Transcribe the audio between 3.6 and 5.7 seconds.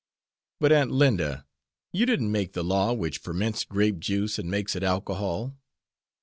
grape juice and makes it alcohol."